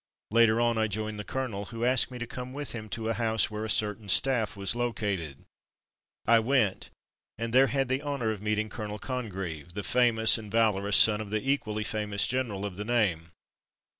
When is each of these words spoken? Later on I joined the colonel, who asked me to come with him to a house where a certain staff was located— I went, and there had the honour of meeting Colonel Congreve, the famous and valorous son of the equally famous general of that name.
Later 0.31 0.59
on 0.59 0.79
I 0.79 0.87
joined 0.87 1.19
the 1.19 1.23
colonel, 1.23 1.65
who 1.65 1.85
asked 1.85 2.09
me 2.09 2.17
to 2.17 2.25
come 2.25 2.53
with 2.53 2.71
him 2.71 2.89
to 2.89 3.09
a 3.09 3.13
house 3.13 3.51
where 3.51 3.63
a 3.63 3.69
certain 3.69 4.09
staff 4.09 4.57
was 4.57 4.73
located— 4.75 5.45
I 6.35 6.39
went, 6.39 6.89
and 7.37 7.53
there 7.53 7.67
had 7.67 7.87
the 7.87 8.01
honour 8.01 8.31
of 8.31 8.41
meeting 8.41 8.67
Colonel 8.67 8.97
Congreve, 8.97 9.75
the 9.75 9.83
famous 9.83 10.39
and 10.39 10.51
valorous 10.51 10.97
son 10.97 11.21
of 11.21 11.29
the 11.29 11.47
equally 11.47 11.83
famous 11.83 12.25
general 12.25 12.65
of 12.65 12.77
that 12.77 12.85
name. 12.85 13.31